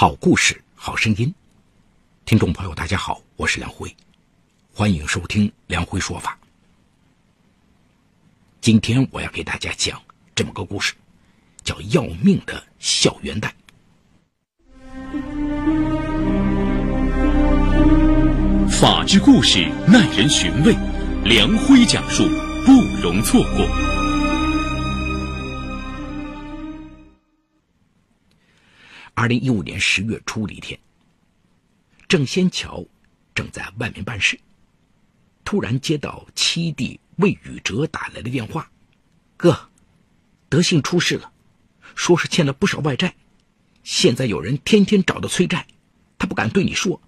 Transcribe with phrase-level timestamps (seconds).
[0.00, 1.34] 好故事，好声音。
[2.24, 3.92] 听众朋友，大家好，我是梁辉，
[4.72, 6.38] 欢迎收听梁辉说法。
[8.60, 10.00] 今天我要给大家讲
[10.36, 10.94] 这么个故事，
[11.64, 13.52] 叫《要命的校园贷》。
[18.70, 20.76] 法治故事耐人寻味，
[21.24, 22.22] 梁辉讲述
[22.64, 22.70] 不
[23.02, 23.87] 容错过。
[29.18, 30.78] 二零一五年十月初的一天，
[32.06, 32.86] 郑先桥
[33.34, 34.38] 正在外面办事，
[35.44, 38.70] 突然接到七弟魏宇哲打来的电话
[39.36, 39.70] ：“哥，
[40.48, 41.32] 德信出事了，
[41.96, 43.16] 说是欠了不少外债，
[43.82, 45.66] 现在有人天天找他催债，
[46.16, 47.00] 他不敢对你说，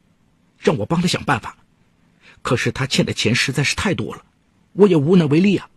[0.59, 1.57] 让我帮他想办法。
[2.43, 4.25] 可是他欠的钱实在是太多了，
[4.73, 5.71] 我也无能为力啊。”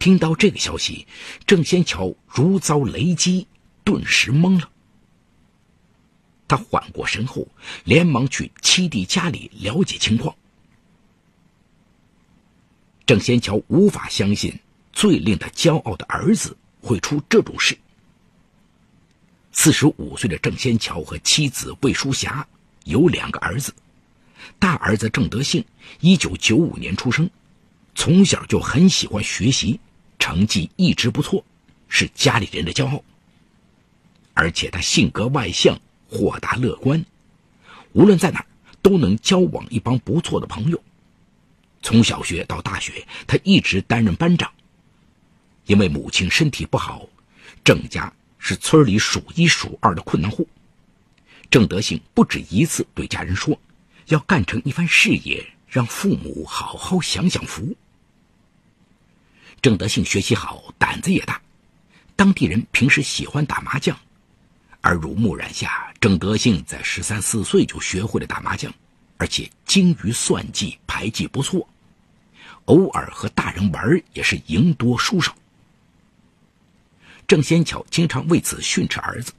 [0.00, 1.06] 听到这个消息，
[1.46, 3.46] 郑先桥如遭雷击。
[3.84, 4.70] 顿时懵了，
[6.46, 7.46] 他缓过神后，
[7.84, 10.34] 连忙去七弟家里了解情况。
[13.06, 14.56] 郑先桥无法相信，
[14.92, 17.76] 最令他骄傲的儿子会出这种事。
[19.52, 22.46] 四十五岁的郑先桥和妻子魏淑霞
[22.84, 23.74] 有两个儿子，
[24.60, 25.64] 大儿子郑德兴，
[26.00, 27.28] 一九九五年出生，
[27.96, 29.80] 从小就很喜欢学习，
[30.20, 31.44] 成绩一直不错，
[31.88, 33.02] 是家里人的骄傲。
[34.40, 37.04] 而且他性格外向、豁达乐观，
[37.92, 38.42] 无论在哪
[38.80, 40.82] 都能交往一帮不错的朋友。
[41.82, 44.50] 从小学到大学，他一直担任班长。
[45.66, 47.06] 因为母亲身体不好，
[47.62, 50.48] 郑家是村里数一数二的困难户。
[51.50, 53.60] 郑德兴不止一次对家人说，
[54.06, 57.76] 要干成一番事业，让父母好好享享福。
[59.60, 61.42] 郑德兴学习好，胆子也大，
[62.16, 63.94] 当地人平时喜欢打麻将。
[64.82, 68.72] 耳濡目染下，郑德兴在十三四岁就学会了打麻将，
[69.18, 71.68] 而且精于算计，牌技不错。
[72.64, 75.34] 偶尔和大人玩也是赢多输少。
[77.26, 79.32] 郑先巧经常为此训斥儿子，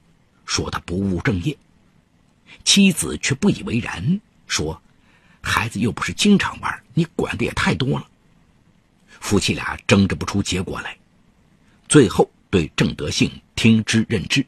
[0.46, 1.56] 说他不务正业。
[2.64, 4.80] 妻子却不以为然，说
[5.42, 8.06] ：“孩子又不是经常玩，你管的也太多了。”
[9.20, 10.96] 夫妻俩争执不出结果来，
[11.88, 14.44] 最后对郑德兴听之任之。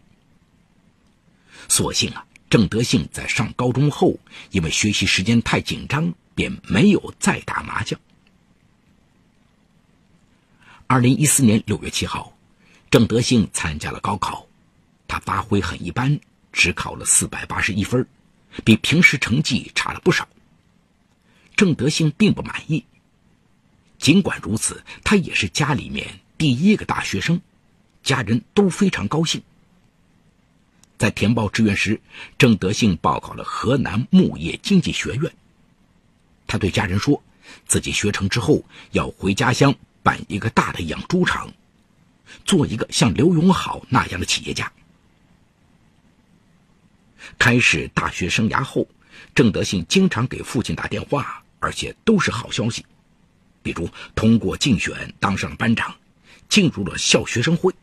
[1.69, 4.19] 所幸啊，郑德兴在上高中后，
[4.51, 7.99] 因为学习时间太紧张，便没有再打麻将。
[10.87, 12.37] 二零一四年六月七号，
[12.91, 14.47] 郑德兴参加了高考，
[15.09, 16.21] 他发挥很一般，
[16.53, 18.07] 只考了四百八十一分，
[18.65, 20.29] 比平时成绩差了不少。
[21.57, 22.85] 郑德兴并不满意，
[23.99, 27.41] 尽管如此，他也是家里面第一个大学生，
[28.03, 29.43] 家人都非常高兴。
[31.05, 32.01] 在填报志愿时，
[32.39, 35.31] 郑德兴报考了河南牧业经济学院。
[36.47, 37.23] 他对家人说，
[37.67, 41.53] 自己学成之后要回家乡办一个大的养猪场，
[42.47, 44.73] 做一个像刘永好那样的企业家。
[47.39, 48.89] 开始大学生涯后，
[49.35, 52.87] 郑德兴经常给父亲打电话，而且都是好消息，
[53.63, 55.95] 比如通过竞选当上了班长，
[56.49, 57.75] 进入了校学生会。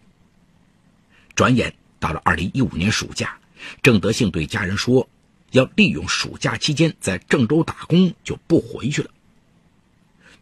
[1.35, 1.71] 转眼。
[2.01, 3.37] 到了二零一五年暑假，
[3.83, 5.07] 郑德兴对家人说
[5.51, 9.11] ：“要利用暑假期间在郑州打工，就不回去了。”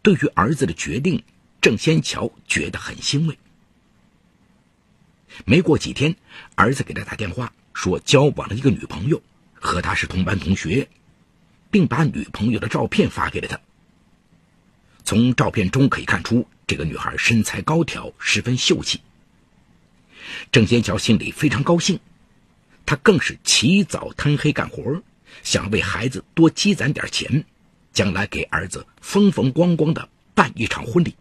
[0.02, 1.22] 对于儿子的决定，
[1.60, 3.38] 郑先桥觉得很欣慰。
[5.46, 6.16] 没过几天，
[6.56, 9.22] 儿子给他打电话说交往了一个女朋友，
[9.54, 10.88] 和他是同班同学，
[11.70, 13.60] 并把女朋友的照片发给了他。
[15.04, 19.02] 从照片中可以看出，这个女孩身材高挑，十分秀气。
[20.52, 22.00] 郑先桥心里非常高兴，
[22.86, 25.02] 他更是起早贪黑干活，
[25.44, 27.44] 想为孩子多积攒点钱，
[27.94, 31.16] 将来给儿子风风光光的办一场婚礼。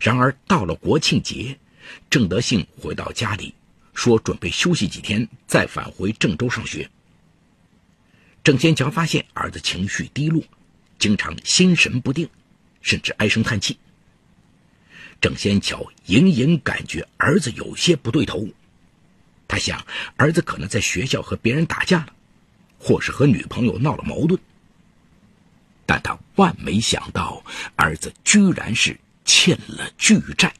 [0.00, 1.56] 然而到了国庆节，
[2.10, 3.54] 郑德兴回到家里，
[3.94, 6.88] 说准备休息几天，再返回郑州上学。
[8.42, 10.42] 郑先桥发现儿子情绪低落，
[10.98, 12.28] 经常心神不定，
[12.82, 13.78] 甚至唉声叹气。
[15.24, 18.46] 郑先巧隐隐感觉儿子有些不对头，
[19.48, 19.82] 他想
[20.18, 22.12] 儿子可能在学校和别人打架了，
[22.78, 24.38] 或是和女朋友闹了矛盾。
[25.86, 27.42] 但他万没想到，
[27.74, 30.52] 儿子居然是欠了巨债。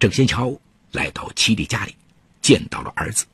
[0.00, 0.60] 郑先桥
[0.90, 1.94] 来到七弟家里，
[2.42, 3.24] 见到了儿子。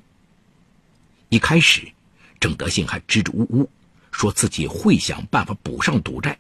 [1.31, 1.91] 一开始，
[2.39, 3.71] 郑德信还支支吾吾，
[4.13, 6.39] 说自己会想办法补上赌债。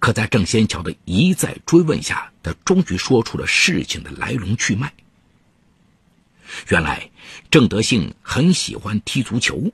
[0.00, 4.92] 可在郑先桥的一再追问下，他终于说出了事情的来龙去脉。
[6.68, 7.10] 原来，
[7.50, 9.70] 郑德兴很喜欢踢足球，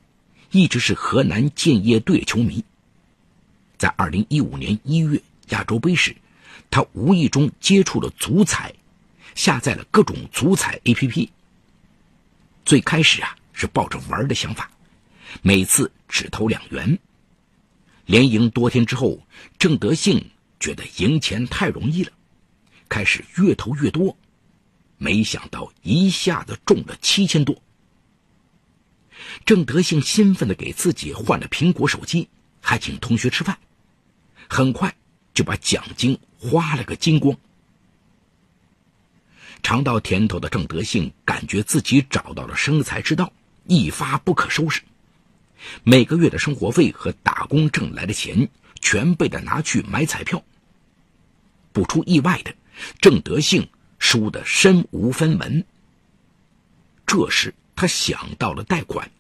[0.50, 2.64] 一直是河南建业队的球迷。
[3.78, 6.16] 在2015年1月亚洲杯时，
[6.70, 8.74] 他无意中接触了足彩，
[9.36, 11.28] 下载了各种足彩 APP。
[12.64, 14.68] 最开始啊，是抱着玩的想法，
[15.40, 16.98] 每次只投两元。
[18.06, 19.20] 连赢多天之后，
[19.58, 22.12] 郑德兴觉得赢钱太容易了，
[22.88, 24.16] 开始越投越多。
[24.96, 27.60] 没想到一下子中了七千多。
[29.44, 32.28] 郑德兴兴奋的给自己换了苹果手机，
[32.60, 33.58] 还请同学吃饭，
[34.48, 34.94] 很快
[35.34, 37.36] 就把奖金花了个精光。
[39.62, 43.32] 尝到甜头的郑德兴感觉自己找到了生财之道，
[43.66, 44.80] 一发不可收拾。
[45.84, 48.48] 每个月的生活费和打工挣来的钱，
[48.80, 50.42] 全被他拿去买彩票。
[51.72, 52.54] 不出意外的，
[53.00, 53.68] 郑德兴。
[53.98, 55.64] 输得身无分文。
[57.06, 59.10] 这时，他想到了贷款，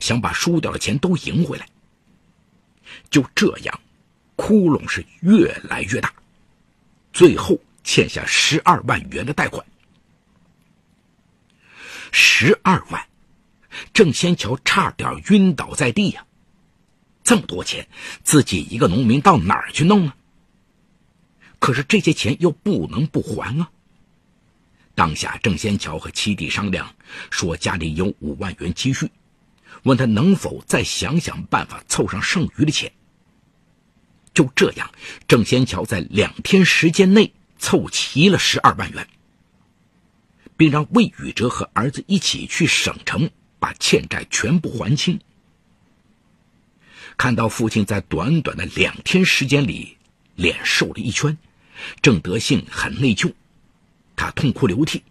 [0.00, 1.68] 想把输掉的钱都赢回来。
[3.10, 3.80] 就这样，
[4.36, 6.10] 窟窿是越来越大，
[7.12, 9.64] 最后欠下十二万元的贷款。
[12.10, 13.06] 十二万，
[13.92, 16.26] 郑先桥差点晕倒在地呀！
[17.22, 17.88] 这么多钱，
[18.24, 20.14] 自己一个农民到哪儿去弄呢？
[21.58, 23.70] 可是这些钱又不能不还啊！
[24.94, 26.94] 当下，郑先桥和七弟商量，
[27.30, 29.10] 说家里有五万元积蓄，
[29.84, 32.90] 问他能否再想想办法凑上剩余的钱。
[34.34, 34.90] 就这样，
[35.28, 39.06] 郑先桥在两天时间内凑齐了十二万元，
[40.56, 43.30] 并让魏宇哲和儿子一起去省城
[43.60, 45.20] 把欠债全部还清。
[47.16, 49.96] 看到父亲在短短的两天时间里
[50.34, 51.36] 脸瘦了一圈，
[52.00, 53.32] 郑德兴很内疚。
[54.16, 55.02] 他痛哭流涕，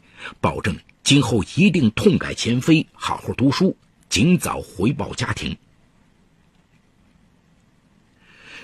[0.41, 3.77] 保证今后一定痛改前非，好好读书，
[4.09, 5.55] 尽早回报家庭。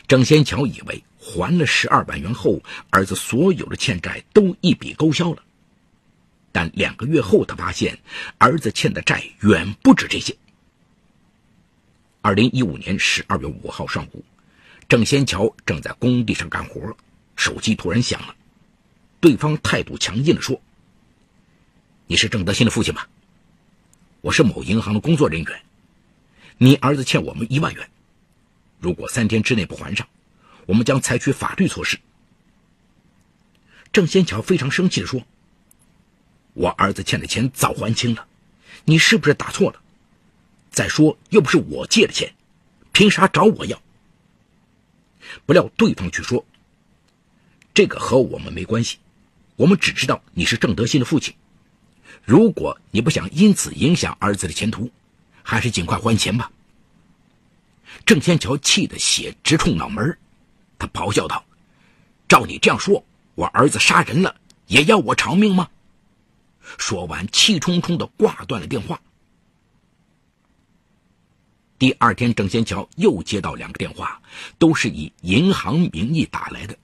[0.07, 5.43] 郑先桥以为还了十二万元后，儿子所有的欠债都一笔勾销了，
[6.55, 7.99] 但两个月后，他发现
[8.37, 10.33] 儿子欠的债远不止这些。
[12.21, 14.23] 二零一五年十二月五号上午，
[14.87, 16.95] 郑先桥正在工地上干活，
[17.35, 18.33] 手机突然响了。
[19.19, 20.57] 对方态度强硬地说
[22.07, 23.05] ：“你是郑德新的父亲吧？
[24.21, 25.61] 我是某银行的工作人员。
[26.57, 27.89] 你儿子欠我们一万元，
[28.79, 30.07] 如果三天之内不还上，
[30.65, 31.99] 我们将采取法律措施。”
[33.91, 35.21] 郑先桥非常生气地说
[36.55, 38.25] ：“我儿子欠的钱早还清了，
[38.85, 39.79] 你是不是打错了？
[40.71, 42.33] 再说又不是我借的钱，
[42.91, 43.79] 凭啥找我要？”
[45.45, 46.43] 不料对方却说
[47.73, 48.97] ：“这个和我们没关系。”
[49.57, 51.33] 我们只知道你是郑德新的父亲，
[52.25, 54.91] 如果你不想因此影响儿子的前途，
[55.43, 56.51] 还是尽快还钱吧。
[58.05, 60.17] 郑天桥气得血直冲脑门，
[60.77, 61.45] 他咆哮道
[62.27, 63.05] ：“照你这样说，
[63.35, 64.35] 我儿子杀人了
[64.67, 65.69] 也要我偿命吗？”
[66.77, 69.01] 说完，气冲冲的挂断了电话。
[71.77, 74.21] 第二天，郑先桥又接到两个电话，
[74.57, 76.77] 都是以银行名义打来的，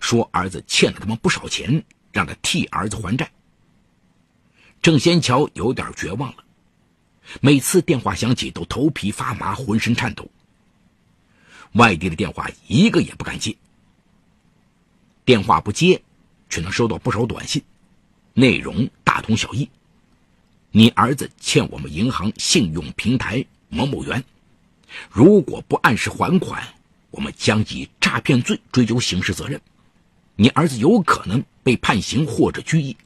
[0.00, 1.84] 说儿子欠了他们不少钱。
[2.12, 3.30] 让他替儿子还债。
[4.80, 6.44] 郑先桥有点绝望了，
[7.42, 10.26] 每次电话响起都头皮发麻，浑身颤抖。
[11.72, 13.54] 外地的电话一个也不敢接，
[15.26, 16.02] 电话不接，
[16.48, 17.62] 却能收到不少短信，
[18.36, 19.68] 内容大同小异
[20.70, 24.22] ：“你儿子欠我们银行信用平台某某元，
[25.10, 26.62] 如果不按时还款，
[27.10, 29.60] 我们将以诈骗罪追究刑事责任。
[30.36, 32.96] 你儿子有可能。”被判刑或者拘役。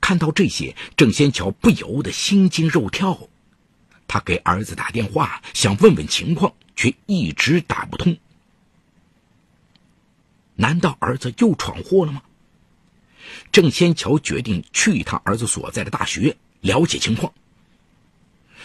[0.00, 3.28] 看到这些，郑先桥不由得心惊肉跳。
[4.08, 8.18] 他给儿子打电话，想问问情况，却一直打不通。
[10.56, 12.22] 难道儿子又闯祸了吗？
[13.52, 17.32] 郑先桥决定去一趟儿子所在的大学，了解情况。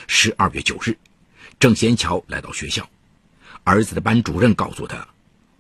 [0.08, 0.96] 十二月九日，
[1.60, 2.88] 郑先桥来到学校，
[3.64, 5.08] 儿子的班主任告诉他，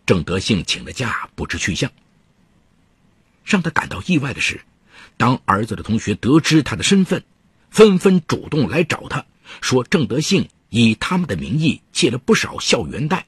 [0.06, 1.92] 郑德兴请了假，不知去向。
[3.44, 4.62] 让他感到意外的是，
[5.18, 7.24] 当儿子的同学得知他的身份，
[7.70, 9.26] 纷纷主动来找他，
[9.62, 13.26] 说郑德兴以他们的名义借了不少校园贷。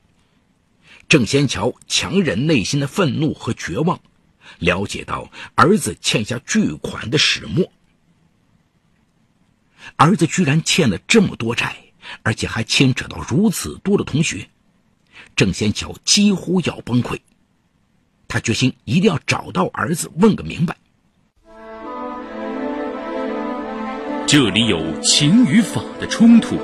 [1.09, 3.99] 郑先桥强忍内心的愤怒和绝望，
[4.59, 7.71] 了解到儿子欠下巨款的始末。
[9.95, 11.75] 儿子居然欠了这么多债，
[12.23, 14.49] 而且还牵扯到如此多的同学，
[15.35, 17.19] 郑先桥几乎要崩溃。
[18.27, 20.75] 他决心一定要找到儿子，问个明白。
[24.27, 26.57] 这里有情与法的冲突，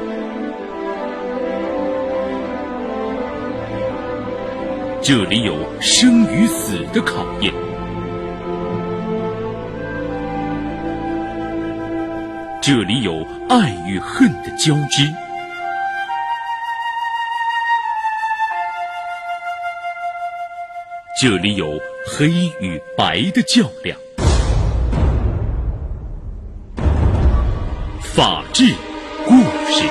[5.02, 7.54] 这里有生与死的考验，
[12.66, 15.06] 这里有爱与恨的交织。
[21.20, 21.78] 这里有
[22.08, 22.30] 黑
[22.62, 24.00] 与白的较量，
[28.02, 28.74] 法治
[29.26, 29.34] 故
[29.70, 29.86] 事。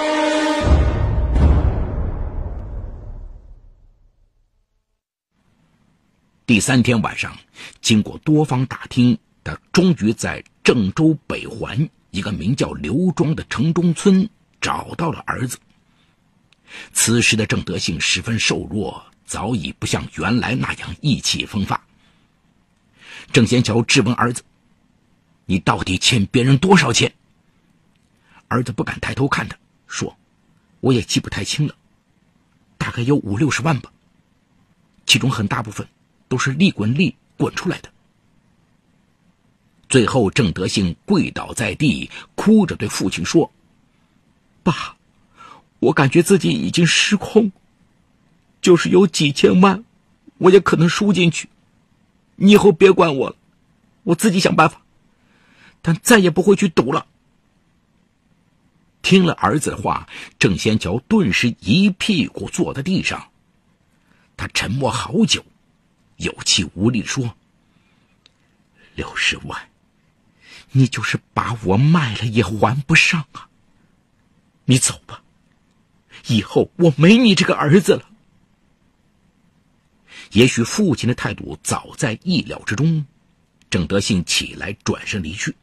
[6.47, 7.37] 第三天晚上，
[7.83, 15.59] 经过多方打听，他终于在郑州北环一个名叫刘庄的城中村找到了儿子。
[16.93, 19.05] 此时的郑德兴十分瘦弱。
[19.25, 21.83] 早已不像原来那样意气风发。
[23.33, 24.43] 郑先桥质问儿子
[25.47, 27.11] ：“你到底欠别人多少钱？”
[28.49, 30.15] 儿子不敢抬头看他，说
[30.81, 31.75] ：“我也记不太清了，
[32.77, 33.91] 大概有五六十万吧。
[35.07, 35.89] 其中很大部分
[36.29, 37.91] 都是利滚利滚出来的。”
[39.93, 43.53] 最后，郑德兴跪倒在地，哭着对父亲说
[44.65, 44.97] ：“爸，
[45.81, 47.53] 我感觉自己已经失控。”
[48.63, 49.85] 就是有几千万，
[50.39, 51.51] 我也可能输进去。
[52.37, 53.37] 你以后别管我了，
[54.05, 54.81] 我自己想办法。
[55.83, 57.07] 但再也不会去赌了。
[59.03, 60.09] 听了儿子的话，
[60.39, 63.29] 郑先桥顿时一屁股坐在地上。
[64.39, 65.45] 他沉默好久，
[66.17, 67.35] 有气无力说
[68.97, 69.69] ：“六十万，
[70.73, 73.49] 你就是把我卖了也还不上啊！
[74.65, 75.23] 你走吧，
[76.27, 78.09] 以后我没你这个儿子了。”
[80.33, 83.05] 也许父亲的态度早在意料之中，
[83.69, 85.55] 郑德兴起来转身离去。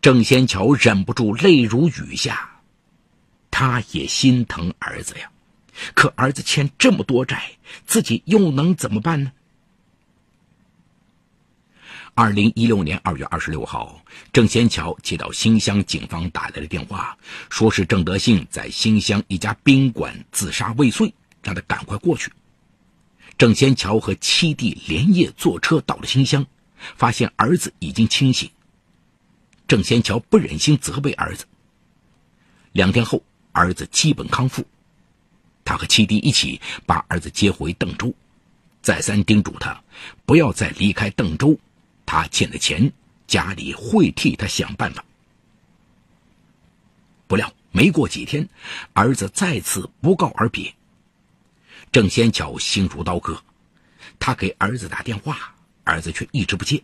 [0.00, 2.60] 郑先桥忍不住泪如雨下，
[3.50, 5.30] 他也心疼儿子呀，
[5.94, 7.52] 可儿子欠这么多债，
[7.86, 9.32] 自己又能怎么办呢？
[12.14, 14.04] 二零一六年二月二十六号，
[14.34, 17.16] 郑先桥接到新乡警方打来的电话，
[17.48, 22.30] 说是郑德兴在新乡一家宾馆自杀未遂，让他赶快过去。
[23.38, 26.44] 郑先桥和七弟连夜坐车到了新乡，
[26.96, 28.50] 发现儿子已经清醒。
[29.66, 31.46] 郑先桥不忍心责备儿子。
[32.72, 34.66] 两天后，儿子基本康复，
[35.64, 38.14] 他和七弟一起把儿子接回邓州，
[38.82, 39.82] 再三叮嘱他
[40.26, 41.58] 不要再离开邓州，
[42.04, 42.92] 他欠的钱
[43.26, 45.04] 家里会替他想办法。
[47.26, 48.48] 不料没过几天，
[48.92, 50.74] 儿子再次不告而别。
[51.90, 53.42] 郑先巧心如刀割，
[54.18, 55.54] 他给儿子打电话，
[55.84, 56.82] 儿子却一直不接。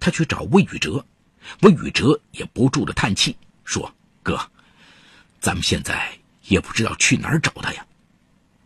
[0.00, 1.04] 他去找魏宇哲，
[1.62, 3.92] 魏宇哲也不住的叹气，说
[4.22, 4.50] ：“哥，
[5.40, 7.86] 咱们现在也不知道去哪儿找他呀。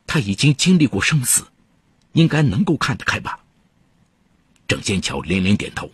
[0.06, 1.46] 他已经经历过生死，
[2.12, 3.38] 应该能够看得开吧？”
[4.70, 5.90] 郑先桥连连点头。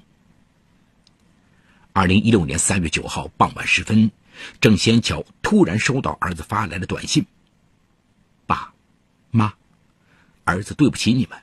[1.95, 4.11] 二零一六年三月九号傍晚时分，
[4.61, 7.25] 郑先桥突然收到儿子发来的短信。
[8.47, 8.75] 爸
[9.31, 9.55] 妈，
[10.45, 11.39] 儿子，对不起你们，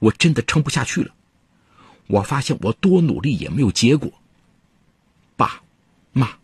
[0.00, 1.14] 我真的撑不下去了。
[2.08, 4.12] 我发现我多努力也没有结果。
[5.36, 5.62] 爸，
[6.10, 6.36] 妈，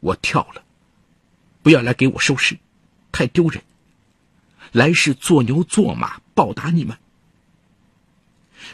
[0.00, 0.64] 我跳了，
[1.62, 2.58] 不要来给我收尸，
[3.12, 3.62] 太丢人。
[4.72, 6.98] 来世做牛做马报答你们。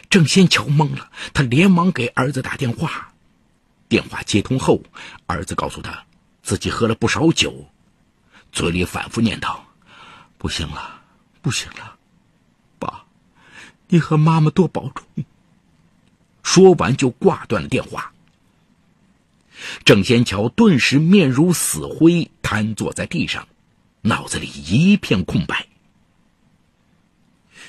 [0.09, 3.13] 郑先桥懵了，他连忙给儿子打电话。
[3.87, 4.81] 电话接通后，
[5.25, 6.05] 儿子告诉他，
[6.43, 7.65] 自己喝了不少酒，
[8.51, 9.59] 嘴里反复念叨
[10.37, 10.95] ：“不行了。”
[11.39, 11.95] 不行了，
[12.77, 13.05] 爸，
[13.87, 15.05] 你和妈妈多保重。
[16.43, 18.11] 说完就挂断了电话。
[19.85, 23.47] 郑先桥顿时面如死灰，瘫坐在地上，
[24.01, 25.65] 脑子里一片空白。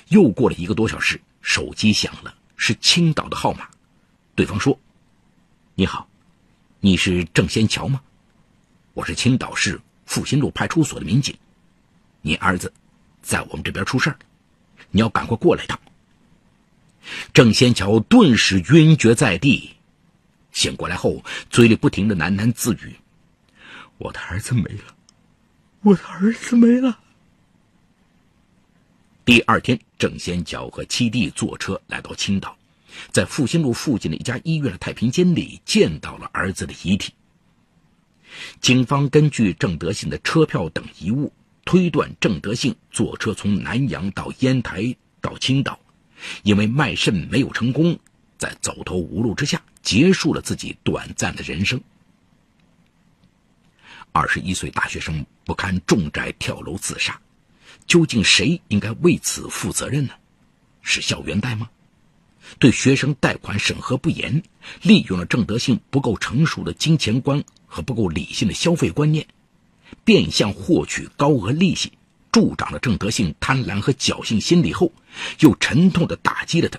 [0.09, 3.67] 又过了一个多小时，手机响了，是青岛的号码。
[4.35, 4.79] 对方说
[5.75, 6.07] ：“你好，
[6.79, 8.03] 你是郑先桥吗？
[8.93, 11.35] 我是青岛市复兴路派出所的民警，
[12.21, 12.71] 你儿子。”
[13.23, 14.15] 在我们这边出事
[14.91, 15.81] 你要赶快过来一趟。
[17.33, 19.75] 郑先桥顿时晕厥在地，
[20.53, 22.95] 醒过来后，嘴里不停的喃喃自语
[23.97, 24.95] ：“我的儿子没了，
[25.81, 27.01] 我的儿子没了。”
[29.29, 32.57] 第二天，郑先桥和七弟坐车来到青岛，
[33.13, 37.13] 在复兴路附近的一家医院的太平间里见到了儿子的遗体。
[38.63, 41.31] 警方根据郑德信的车票等遗物。
[41.67, 45.79] 推断郑德信坐车从南阳到烟台到青岛，
[46.43, 47.99] 因为卖肾没有成功，
[48.39, 51.79] 在走投无路之下结束了自己短暂的人生。
[54.13, 57.21] 二十一岁大学生不堪重债跳楼自杀，
[57.89, 60.13] 究竟谁应该为此负责任呢？
[60.83, 61.69] 是校园贷吗？
[62.59, 64.43] 对学生贷款审核不严，
[64.83, 69.27] 利用了郑德兴不够成熟的金钱观和不够理性的消费观念，
[70.05, 71.93] 变相获取高额利息，
[72.31, 74.93] 助长了郑德兴贪婪和侥幸心理后，
[75.41, 76.79] 又沉痛的打击了他。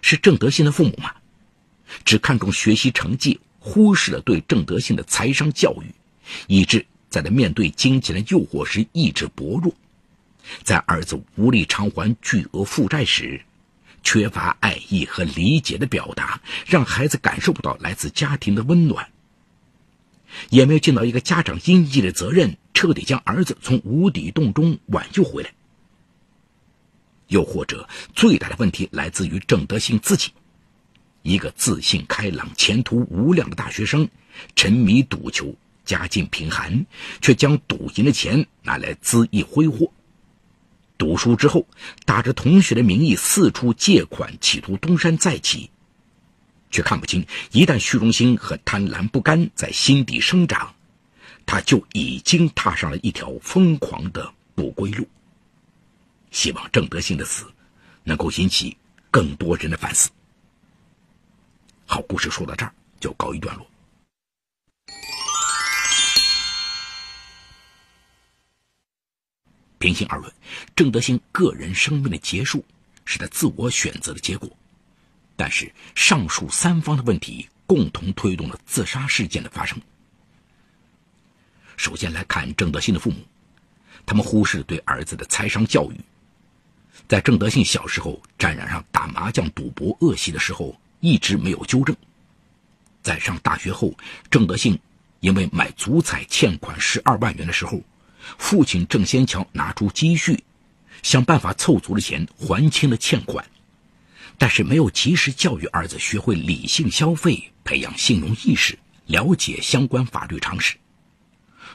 [0.00, 1.12] 是郑德兴的父母吗？
[2.04, 5.94] 只看重学习成绩，忽视了对郑德兴的财商教育，
[6.46, 9.74] 以致在他面对金钱的诱惑时意志薄弱，
[10.62, 13.40] 在儿子无力偿还巨额负债时。
[14.04, 19.08] 缺乏爱意和理解的表达，让孩子感受不到来自家庭的温暖，
[20.50, 25.52] 也没有尽到一个家长应尽的责任，彻底将儿子从无底洞中挽救回来。
[27.26, 30.30] 又或者，最大的问题来自于郑德兴自己，
[31.22, 34.08] 一个自信开朗、前途无量的大学生，
[34.54, 35.54] 沉迷赌球，
[35.88, 36.84] 家境贫寒，
[37.22, 39.90] 却将赌赢的钱拿来恣意挥霍。
[40.98, 41.66] 读书之后，
[42.04, 45.70] 打着同学的名义四处借款，企图东山再起，
[46.70, 50.74] 却看不清，一旦虚荣心和贪婪不甘在心底生长，
[51.46, 55.08] 他就已经踏上了一条疯狂的不归路。
[56.30, 57.46] 希望郑德兴的死
[58.04, 58.76] 能够引起
[59.10, 60.10] 更多人的反思。
[61.86, 63.66] 好，故事说到这儿就告一段落。
[69.78, 70.32] 平心而论，
[70.74, 72.64] 郑德兴个人生命的结束
[73.04, 74.50] 是他自我选择的结果。
[75.36, 79.80] 但是，上述三方的问题共同推动了自杀事件的发生。
[81.76, 83.16] 首先来看郑德兴的父母，
[84.04, 86.00] 他们忽视了对儿子的财商教育。
[87.06, 91.96] 在郑德兴小时候沾染上打麻将、赌博恶习的时候，一直没有纠正。
[93.00, 93.96] 在上大学后，
[94.28, 94.76] 郑德兴
[95.20, 97.80] 因为买足彩欠款十二万元的时候。
[98.36, 100.44] 父亲郑先桥拿出积蓄，
[101.02, 103.44] 想办法凑足了钱还清了欠款，
[104.36, 110.76] 但是没有及时教育儿子学会理性消费，培养信用意识，了解相关法律常识。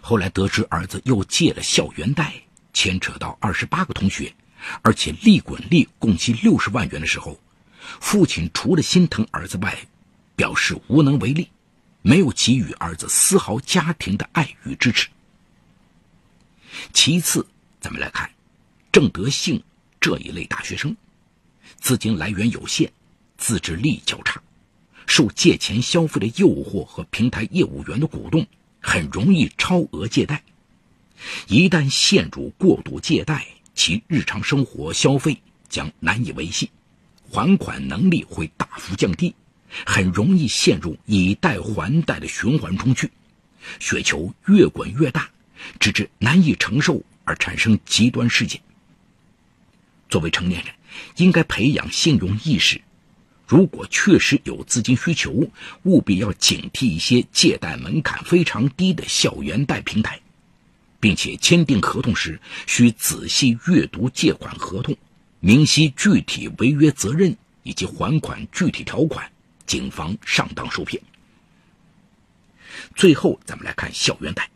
[0.02, 2.34] 后来得知儿子又借了校园贷，
[2.74, 4.34] 牵扯到二十八个同学，
[4.82, 7.40] 而且利滚利共计六十万元的时候，
[8.00, 9.78] 父亲除了心疼儿子外，
[10.36, 11.48] 表示无能为力，
[12.02, 15.08] 没有给予儿子丝毫家庭的爱与支持。
[16.94, 17.46] 其次，
[17.80, 18.30] 咱们来看
[18.92, 19.62] 郑德兴
[20.00, 20.96] 这一类大学生，
[21.80, 22.90] 资金来源有限，
[23.38, 24.42] 自制力较差，
[25.06, 28.46] 受借钱消费的诱惑和平台业务员的鼓动，
[28.80, 30.44] 很容易超额借贷。
[31.48, 35.38] 一旦陷入过度借贷，其日常生活消费
[35.70, 36.70] 将难以维系，
[37.30, 39.34] 还款能力会大幅降低，
[39.86, 43.10] 很容易陷入以贷还贷的循环中去，
[43.80, 45.30] 雪球越滚越大。
[45.80, 48.62] 直至难以承受而产生极端事件。
[50.10, 50.74] 作为成年人，
[51.18, 52.82] 应该培养信用意识。
[53.48, 55.48] 如果确实有资金需求，
[55.84, 60.20] 务必要警惕一些借贷门槛非常低的校园贷平台，
[61.00, 64.96] 并且签订合同时需仔细阅读借款合同，
[65.40, 69.30] 明晰具体违约责任以及还款具体条款，
[69.66, 71.02] 谨防上当受骗。
[72.96, 74.50] 最后，咱们来看校园贷。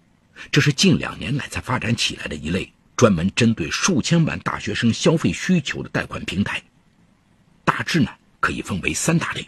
[0.52, 6.62] 这是近两年来才发展起来的一类专门针对数千万大学生消费需求的贷款平台，
[7.64, 9.48] 大致呢可以分为三大类：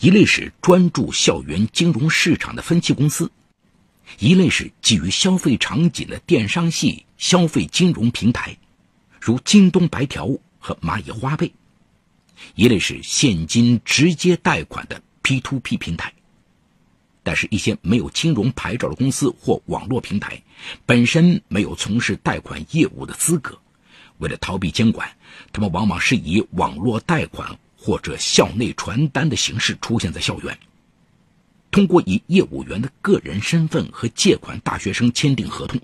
[0.00, 3.26] 一类是专注校园金融市场的分期公司；
[4.18, 8.56] 一类是基于消费场景的电商系消费金融平台，
[9.20, 11.52] 如京东白条和蚂蚁花呗；
[12.54, 16.12] 一类是现金直接贷款的 P to P 平台。
[17.22, 20.42] 但是，一些没有金融牌照的公司或网络平台，
[20.84, 23.56] 本身没有从事贷款业务的资格。
[24.18, 25.08] 为了逃避监管，
[25.52, 30.58] 他们往往是以网络贷款或者校内传单的形式出现在校园，
[31.70, 35.80] 通过以业务员的个人身份和借款大学生签订合同，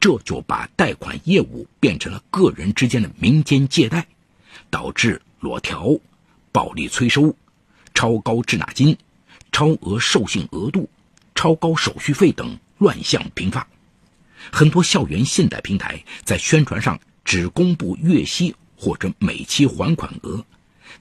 [0.00, 4.06] 这就把贷款业务变成了个人之间的民间借贷，
[4.70, 5.94] 导致裸条、
[6.52, 7.34] 暴力催收、
[7.94, 8.96] 超高滞纳金。
[9.58, 10.88] 超额授信额度、
[11.34, 13.66] 超高手续费等乱象频发，
[14.52, 20.46] 很多校园信贷平台在宣传上只公布月息或者每期还款额，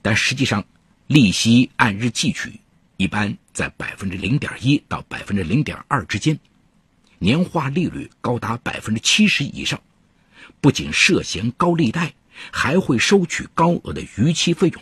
[0.01, 0.65] 但实际上
[1.05, 2.59] 利息按日计取，
[2.97, 6.39] 一般在百分之零点一到百分之零点二之间。
[7.19, 9.79] 年化利率高达百分之七十以上，
[10.59, 12.11] 不仅涉嫌高利贷，
[12.51, 14.81] 还会收取高额的逾期费用。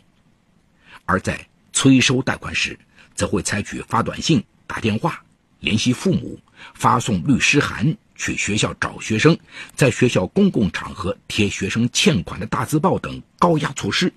[1.04, 2.80] 而在催收贷款时，
[3.16, 5.24] 则会采取发短信、打电话
[5.62, 6.40] 联系父母、
[6.76, 9.36] 发送律师函、去学校找学生、
[9.74, 14.14] 在学校公共场合贴学生欠款的大字报等高压措施，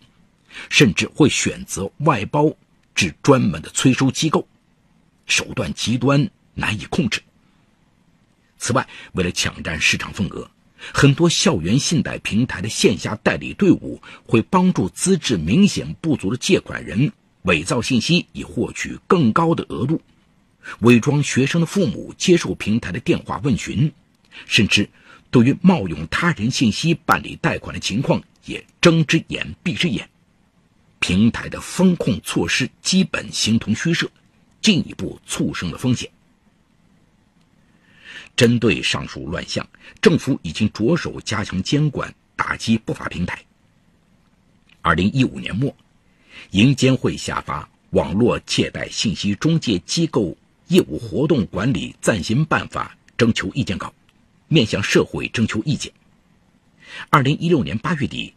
[0.68, 2.54] 甚至会选择外包
[2.94, 4.46] 至专门的催收机构，
[5.26, 7.20] 手段极端，难以控制。
[8.58, 10.50] 此外，为了抢占市场份额，
[10.92, 20.00] 很多校园信贷平台的线下代理队伍会帮助资质明显不足的借款人伪造信息，以获取更高的额度；
[20.80, 23.92] 伪装学生的父母接受平台的电话问询，
[24.46, 24.88] 甚至
[25.30, 30.08] 对于冒用他人信息办理贷款的情况也睁只眼闭只眼。
[31.00, 34.10] 平台的风控措施基本形同虚设，
[34.60, 36.10] 进一步促生了风险。
[38.34, 39.66] 针对上述乱象，
[40.00, 43.44] 政府已经着手加强监管，打击不法平台。
[44.80, 45.74] 二零一五年末，
[46.50, 50.36] 银监会下发《网络借贷信息中介机构
[50.68, 53.92] 业务活动管理暂行办法》征求意见稿，
[54.48, 55.92] 面向社会征求意见。
[57.10, 58.32] 二零一六年八月底，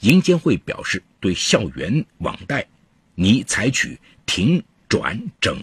[0.00, 2.66] 银监会表示，对校园网贷
[3.14, 5.56] 拟采取停、转、整、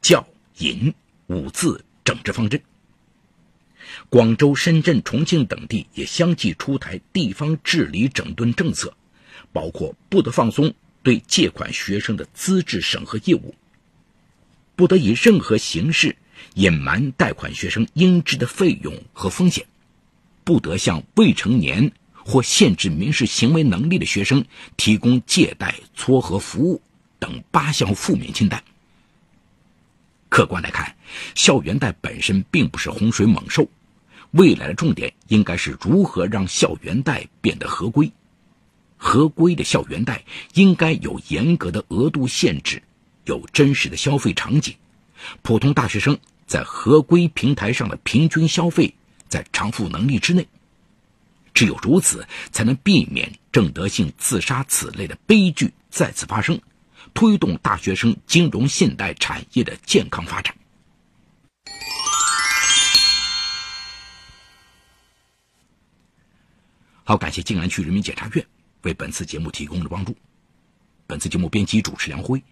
[0.00, 0.26] 教、
[0.58, 0.92] 引
[1.26, 2.60] 五字整治方针。
[4.10, 8.94] 广州、深圳、重庆等地也相继出台地方治理整顿政策，
[9.52, 13.54] 包括不得放松对借款学生的资质审核业务，
[14.76, 16.16] 不得以任何形式
[16.54, 19.66] 隐瞒贷款学生应支的费用和风险，
[20.44, 24.44] 不得向未成年或限制民事行为能力的学生
[24.76, 26.80] 提供借贷撮合服务
[27.18, 28.62] 等八项负面清单。
[30.28, 30.94] 客观来看，
[31.34, 33.66] 校园贷本身并不是洪水猛兽。
[34.32, 38.12] 未来的重点应该是如何让校园贷变得合规。
[38.98, 40.22] 合规的校园贷
[40.54, 42.82] 应该有严格的额度限制，
[43.24, 44.74] 有真实的消费场景。
[45.42, 48.92] 普通大学生在合规平台上的平均消费
[49.28, 50.46] 在偿付能力之内。
[51.54, 56.60] 只有如此，才能避免正德性自杀此类的悲剧再次发生，
[57.14, 60.54] 推动大学生金融信贷产业的健康发展。
[67.02, 68.46] 好，感谢静安区人民检察院
[68.82, 70.14] 为本次节目提供了帮助。
[71.06, 72.42] 本次节目编辑主持梁辉，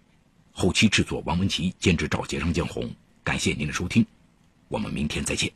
[0.51, 2.89] 后期制作王文琪，监制赵杰、张建红。
[3.23, 4.05] 感谢您的收听，
[4.67, 5.51] 我们明天再见。